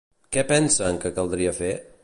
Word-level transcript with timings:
Què 0.37 0.43
pensen 0.51 0.97
que 1.05 1.13
caldria 1.19 1.55
fer? 1.63 1.73